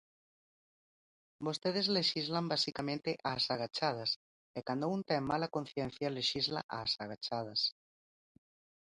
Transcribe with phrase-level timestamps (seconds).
[1.45, 4.11] Vostedes lexislan basicamente ás agachadas,
[4.57, 7.61] e cando un ten mala conciencia lexisla ás agachadas.